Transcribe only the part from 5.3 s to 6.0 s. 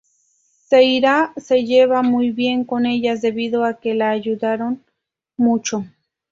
mucho.